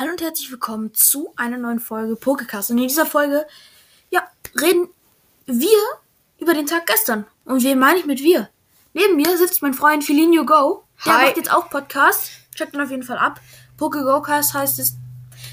[0.00, 2.70] Hallo und herzlich willkommen zu einer neuen Folge Pokecast.
[2.70, 3.44] Und in dieser Folge,
[4.10, 4.22] ja,
[4.54, 4.88] reden
[5.46, 5.76] wir
[6.38, 7.26] über den Tag gestern.
[7.44, 8.48] Und wen meine ich mit wir?
[8.92, 10.84] Neben mir sitzt mein Freund Felinio Go.
[11.04, 11.26] Der Hi.
[11.26, 12.30] macht jetzt auch Podcast.
[12.54, 13.40] Checkt ihn auf jeden Fall ab.
[13.76, 14.94] PokeGoCast heißt es.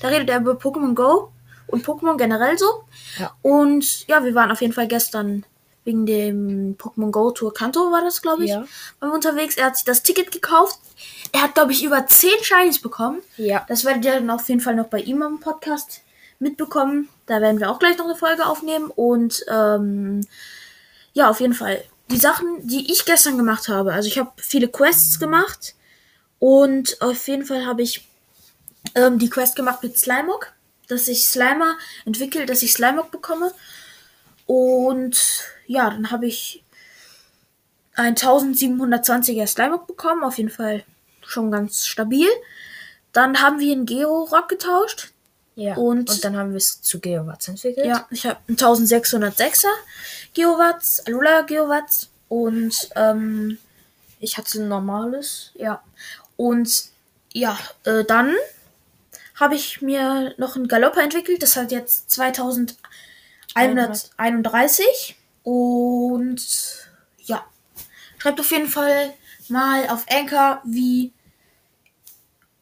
[0.00, 1.32] Da redet er über Pokémon Go
[1.66, 2.84] und Pokémon generell so.
[3.18, 3.36] Ja.
[3.42, 5.44] Und ja, wir waren auf jeden Fall gestern
[5.84, 8.64] wegen dem Pokémon Go Tour Kanto war das, glaube ich, Ja.
[9.00, 9.56] waren wir unterwegs.
[9.56, 10.78] Er hat sich das Ticket gekauft.
[11.32, 13.22] Er hat, glaube ich, über 10 Shinies bekommen.
[13.36, 13.64] Ja.
[13.68, 16.02] Das werdet ihr dann auf jeden Fall noch bei ihm am Podcast
[16.38, 17.08] mitbekommen.
[17.26, 18.90] Da werden wir auch gleich noch eine Folge aufnehmen.
[18.94, 20.26] Und ähm,
[21.12, 21.82] ja, auf jeden Fall.
[22.10, 23.92] Die Sachen, die ich gestern gemacht habe.
[23.92, 25.74] Also ich habe viele Quests gemacht.
[26.38, 28.06] Und auf jeden Fall habe ich
[28.94, 30.52] ähm, die Quest gemacht mit Slimog.
[30.88, 33.52] Dass ich Slimer entwickle, dass ich Slimog bekomme.
[34.54, 36.64] Und ja, dann habe ich
[37.94, 40.24] ein 1720er Slimog bekommen.
[40.24, 40.82] Auf jeden Fall
[41.24, 42.26] schon ganz stabil.
[43.12, 45.12] Dann haben wir einen Geo-Rock getauscht.
[45.54, 45.76] Ja.
[45.76, 47.86] Und- Und, dann haben wir es zu Geowatts entwickelt.
[47.86, 49.68] Ja, ich habe einen 1606er
[50.34, 53.58] Geowatts, Alula Geowatts und ähm,
[54.18, 55.52] Ich hatte ein normales.
[55.54, 55.80] ja.
[56.36, 56.86] Und
[57.32, 58.34] ja, äh, dann
[59.36, 61.40] habe ich mir noch einen Galopper entwickelt.
[61.42, 62.10] Das hat jetzt
[63.52, 65.16] 2131.
[65.42, 66.88] Und
[67.24, 67.44] ja,
[68.18, 69.12] schreibt auf jeden Fall
[69.48, 71.12] mal auf Anchor, wie,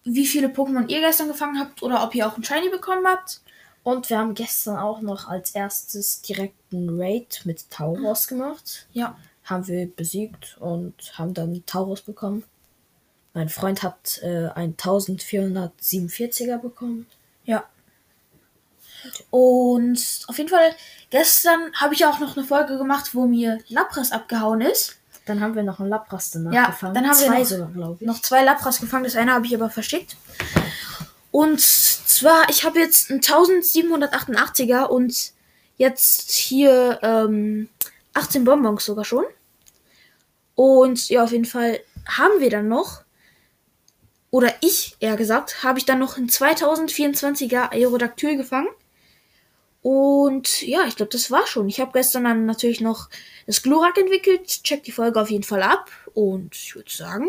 [0.05, 3.41] wie viele Pokémon ihr gestern gefangen habt oder ob ihr auch einen Shiny bekommen habt.
[3.83, 8.87] Und wir haben gestern auch noch als erstes direkt einen Raid mit Tauros gemacht.
[8.93, 12.45] Ja, Haben wir besiegt und haben dann Tauros bekommen.
[13.33, 17.07] Mein Freund hat äh, einen 1447er bekommen.
[17.45, 17.65] Ja.
[19.31, 20.75] Und auf jeden Fall,
[21.11, 24.97] gestern habe ich auch noch eine Folge gemacht, wo mir Lapras abgehauen ist.
[25.27, 26.95] Dann haben wir noch einen Lapras danach Ja, gefangen.
[26.95, 27.97] dann haben wir Zwei noch- sogar.
[28.01, 30.17] Noch zwei Lapras gefangen, das eine habe ich aber verschickt.
[31.31, 35.33] Und zwar, ich habe jetzt einen 1788er und
[35.77, 37.69] jetzt hier ähm,
[38.15, 39.25] 18 Bonbons sogar schon.
[40.55, 43.03] Und ja, auf jeden Fall haben wir dann noch,
[44.31, 48.69] oder ich eher gesagt, habe ich dann noch einen 2024er Aerodactyl gefangen.
[49.83, 51.69] Und ja, ich glaube, das war schon.
[51.69, 53.09] Ich habe gestern dann natürlich noch
[53.47, 54.63] das Glurak entwickelt.
[54.65, 55.91] Checkt die Folge auf jeden Fall ab.
[56.15, 57.29] Und ich würde sagen,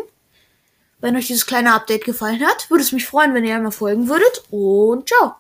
[1.00, 4.10] wenn euch dieses kleine Update gefallen hat, würde es mich freuen, wenn ihr einmal folgen
[4.10, 4.44] würdet.
[4.50, 5.36] Und ciao.